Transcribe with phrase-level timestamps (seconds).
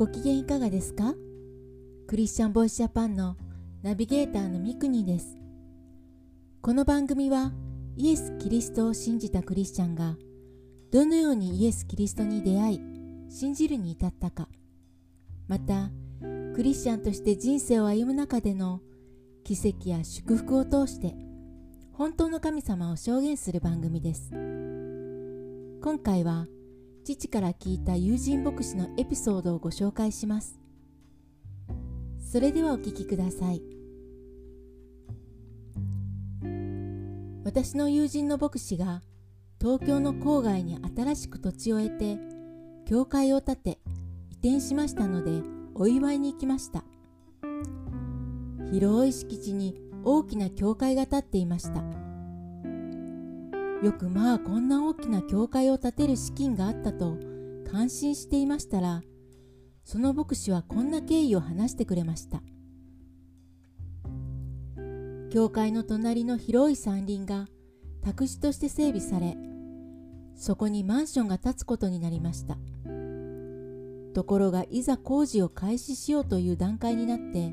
[0.00, 1.14] ご機嫌いかがですか？
[2.08, 3.36] クリスチャンボイスジャパンの
[3.82, 5.36] ナビゲーターのミクニです。
[6.62, 7.52] この番組は
[7.98, 10.16] イエス・キリストを信じたクリスチャンが
[10.90, 12.80] どのようにイエス・キリストに出会い
[13.28, 14.48] 信じるに至ったか。
[15.48, 15.90] また
[16.54, 18.80] クリスチャンとして人生を歩む中での
[19.44, 21.14] 奇跡や祝福を通して
[21.92, 24.30] 本当の神様を証言する番組です。
[24.30, 26.46] 今回は
[27.04, 30.58] 父から聞いた友人牧師のエピソードをご紹介します。
[32.18, 33.62] それではお聞きください。
[37.44, 39.02] 私の友人の牧師が
[39.60, 42.18] 東京の郊外に新しく土地を得て
[42.86, 43.70] 教会を建て
[44.30, 45.42] 移転しましたので
[45.74, 46.84] お祝いに行きました。
[48.70, 51.99] 広い敷地に大きな教会が建っていました。
[53.82, 57.16] よくまあこんな大きな教会を建てる資金があったと
[57.70, 59.02] 感心していましたら
[59.84, 62.42] その牧師はこんな経緯を話してくれました。
[65.30, 67.46] 教会の隣の広い山林が
[68.02, 69.36] 宅地として整備され
[70.34, 72.58] そこにマンションが建つことになりました。
[74.12, 77.52] ところがいざ工事を開始しようという段階になって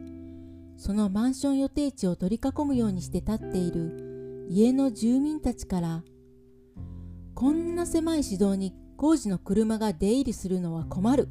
[0.75, 6.03] そのマンション予定地を取り囲むようにして建っている家の住民たちから
[7.37, 11.29] こんな狭い市道に工事の車が出入りするのは困る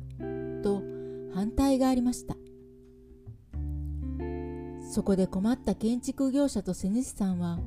[0.63, 0.81] と
[1.35, 2.37] 反対がありました。
[4.89, 7.59] そこで困った建築業者と瀬主さんは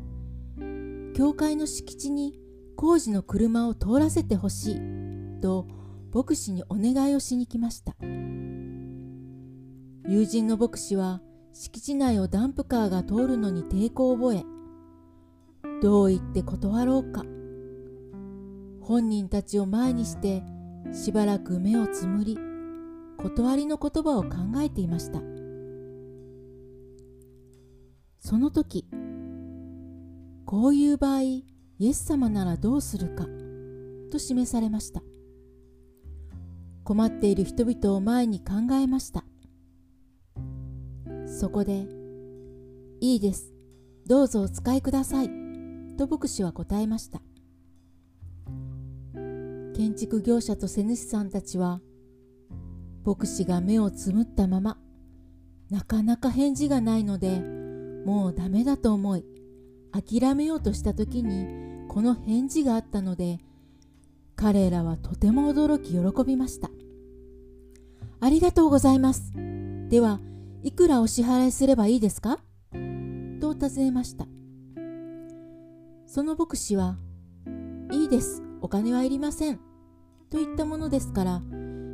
[1.18, 2.40] 教会の敷地に
[2.78, 5.68] 工事の車を通らせてほしいと
[6.14, 7.94] 牧師にお願いをしに来ました。
[10.08, 14.46] 友人の牧師は敷地内をダンプカーが通るのに抵抗を覚え
[15.82, 17.26] どう言って断ろうか
[18.90, 20.42] 本人たちを前にして
[20.92, 22.40] しばらく目をつむり
[23.20, 24.30] 断りの言葉を考
[24.64, 25.22] えていました。
[28.20, 28.88] その時
[30.44, 31.46] こういう場合イ
[31.80, 33.28] エス様ならどうするか
[34.12, 35.04] と示されました。
[36.84, 39.24] 困っている人々を前に考えました。
[41.28, 41.88] そこで
[43.02, 43.54] 「いいです。
[44.08, 45.30] どうぞお使いください」
[45.96, 47.22] と牧師は答えました。
[49.80, 51.80] 建築業者と瀬主さんたちは
[53.06, 54.78] 牧師が目をつむったまま
[55.70, 57.40] なかなか返事がないので
[58.06, 59.24] もうダメだと思い
[59.94, 63.38] 諦めようとした時にこの返事があったので
[64.36, 66.70] 彼らはとても驚き喜びました。
[68.20, 69.32] ありがとうございます。
[69.88, 70.20] では
[70.62, 72.40] いくらお支払いすればいいですか？
[73.40, 74.28] と尋ねました。
[76.06, 76.98] その牧師は
[77.94, 78.44] いいです。
[78.62, 79.69] お金はいりません。
[80.30, 81.42] と言ったものですから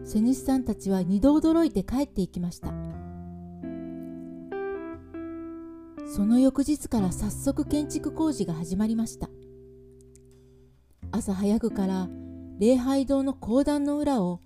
[0.04, 2.74] 瀬主さんたちは二度驚いて帰っていきました。
[6.08, 9.30] その翌日から早速建築工事が始まりました。
[11.12, 12.08] 朝早くから
[12.60, 14.42] 礼拝堂の講談の裏を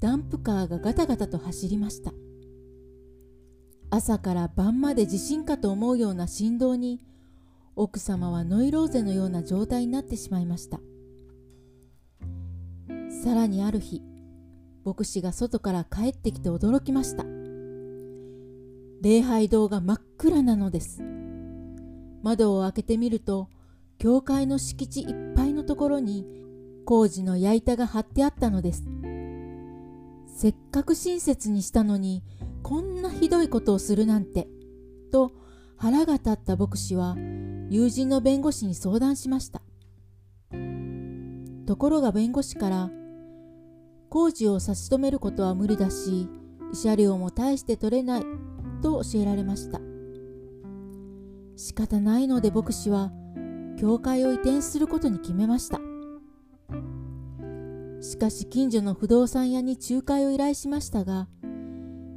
[0.00, 2.12] ダンプカーがガタガタと走りました。
[3.90, 7.00] 朝から晩まで地震かと思うような振動に
[7.76, 10.80] 奥様はノイローゼのような状態になってしまいました。
[13.26, 14.02] さらにある日
[14.84, 17.24] 牧師が外から帰ってきて驚きました。
[19.02, 21.02] 礼拝堂が真っ暗なのです。
[22.22, 23.48] 窓を開けてみると
[23.98, 26.24] 教会の敷地いっぱいのところに
[26.84, 28.84] 工事の矢板が張ってあったのです。
[30.28, 32.22] せっかく親切にしたのに
[32.62, 34.46] こんなひどいことをするなんて
[35.10, 35.32] と
[35.76, 37.16] 腹が立った牧師は
[37.70, 39.62] 友人の弁護士に相談しました。
[41.66, 42.88] ところが弁護士から
[44.08, 46.28] 工事を差し止めることは無理だし
[46.72, 48.22] 慰謝料も大して取れない
[48.82, 49.80] と教えられました。
[51.56, 53.10] 仕方ないので牧師は
[53.78, 55.80] 教会を移転することに決めました。
[58.00, 61.28] しかし近所の不動産屋に仲介を依頼しましたが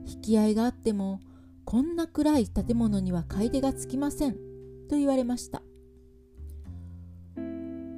[0.06, 1.20] 引き合いがあっても
[1.66, 4.34] こんな暗い建物には買い手がつきません
[4.90, 5.62] と言われました。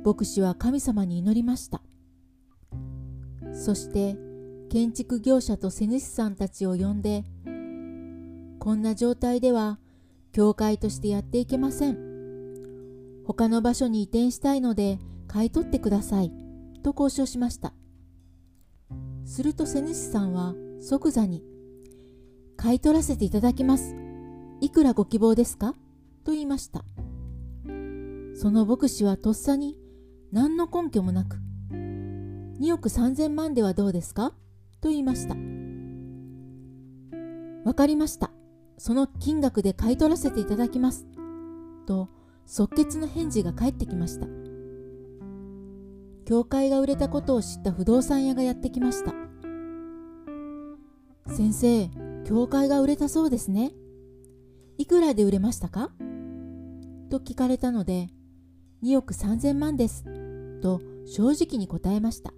[0.04, 1.82] 牧師は神様に祈りました。
[3.54, 4.18] そして
[4.70, 7.24] 建築業者と瀬主さんたちを呼んで
[8.60, 9.80] こんな状態では
[10.32, 11.98] 教会としてやっていけません。
[13.26, 16.32] 他の場所に移転したいので買い取ってください。
[16.84, 17.74] と交渉しました。
[19.26, 21.44] すると瀬主さんは即座に
[22.58, 23.96] 買い取らせていただきます。
[24.62, 25.76] いくらご希望ですか？
[26.24, 26.84] と言いました。
[28.36, 29.78] その牧師はとっさに
[30.32, 31.38] 何の根拠もなく
[32.62, 34.34] 2億3000万ではどうですか？
[34.82, 35.36] と言いました
[37.66, 38.30] わかりました。
[38.78, 41.08] その金額で買い取らせていただきます。
[41.88, 42.08] と
[42.46, 44.28] 即決の返事が返ってきました。
[46.26, 49.16] 教会が売れたことを知った不動産屋がやってきました。
[51.34, 51.90] 先生、
[52.26, 53.72] 教会が売れたそうですね。
[54.78, 55.90] いくらで売れましたか？
[57.10, 58.10] と聞かれたので、
[58.84, 60.06] 2億3000万です。
[60.62, 62.32] と正直に答えました。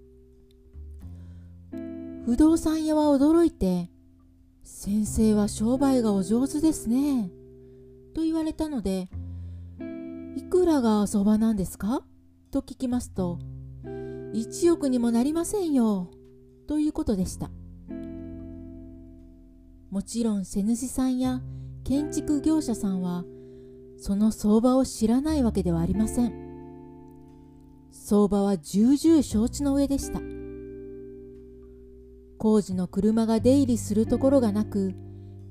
[2.26, 3.90] 不動産屋は驚いて、
[4.64, 7.30] 先生は商売がお上手ですね。
[8.16, 9.10] と言われたので、
[10.38, 12.02] いくらが相場なんですか？
[12.50, 13.40] と聞きますと、
[13.84, 16.12] 1億にもなりませんよ。
[16.66, 17.52] ということでした。
[19.92, 21.42] もちろん、瀬主さんや
[21.84, 23.26] 建築業者さんは、
[23.98, 26.32] その相場を知らないわけではありません。
[27.92, 30.22] 相場は重々承知の上でした。
[32.44, 34.94] 工事の車が出入りするところがなく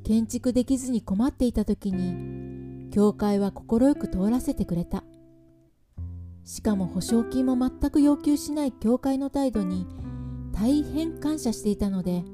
[0.05, 5.03] 建築できずに困っていた時に教会は快く通らせてくれた。
[6.45, 9.87] しかも保証金も全く要求しない教会の態度に
[10.53, 12.25] 大変感謝していたので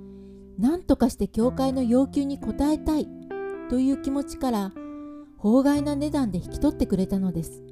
[0.58, 3.06] 何とかして教会の要求に応えたい
[3.70, 4.72] という気持ちから
[5.36, 7.62] 法外な値段で引き取ってくれたのです。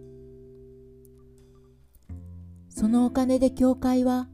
[2.69, 4.29] そのお金で教会は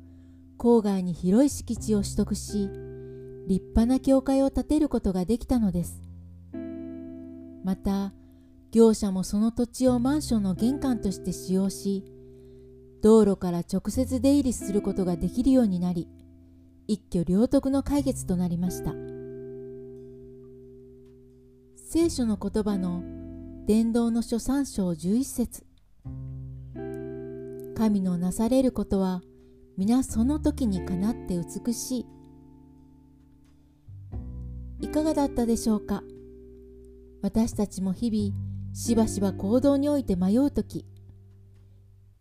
[0.62, 2.70] 郊外に広い敷地を取得し
[3.48, 6.00] 立派な教会を建てることができたのです。
[7.64, 8.12] また
[8.70, 12.04] 業者もその土地をマンションの玄関として使用し
[13.02, 16.08] 道路から直接出入りすることができるようになり
[16.86, 18.92] 一挙両得の解決となりました。
[21.76, 23.02] 聖書の言葉の
[23.66, 25.66] 伝道の書3章11節。
[27.76, 29.22] 神のなされることは
[29.82, 32.06] 皆その時にかなって美し
[34.78, 34.86] い。
[34.86, 36.04] いかがだったでしょうか？
[37.20, 40.86] 私たちも日々しばしば行動において迷う時。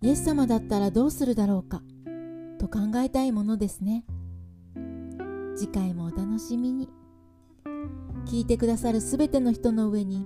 [0.02, 1.84] イエス様だったらどうするだろうか？
[2.58, 4.06] と考えたいものですね。
[5.56, 6.90] 次回もお楽しみに。
[8.26, 10.26] 聞いてくださるすべての人の上に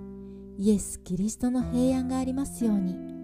[0.57, 3.14] イエス・キリストの平安がありますように。